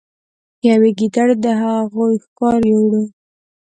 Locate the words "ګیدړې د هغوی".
0.97-2.13